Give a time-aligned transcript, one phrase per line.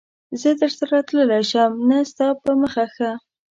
[0.41, 3.11] زه درسره تللای شم؟ نه، ستا په مخه ښه.